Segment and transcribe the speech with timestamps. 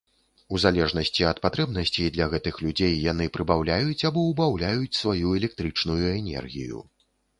[0.55, 6.77] У залежнасці ад патрэбнасцей для гэтых людзей, яны прыбаўляюць або ўбаўляюць сваю электрычную энергію.